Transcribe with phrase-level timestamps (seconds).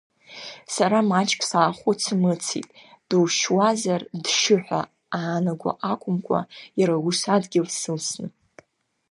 [0.75, 2.67] Сара маҷк сааҳәыцымыцит
[3.09, 4.81] душьуазар дшьы ҳәа
[5.17, 6.39] аанарго акәымкәа,
[6.79, 8.27] иара ус адгьыл сылсны.